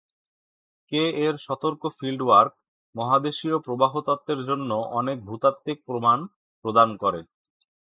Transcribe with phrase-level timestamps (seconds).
[0.91, 2.53] কে-এর সতর্ক ফিল্ডওয়ার্ক
[2.95, 6.19] মহাদেশীয় প্রবাহ তত্ত্বের জন্য অনেক ভূতাত্ত্বিক প্রমাণ
[6.65, 7.19] প্রদান করে।